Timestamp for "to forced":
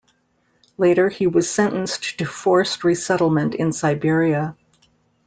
2.17-2.83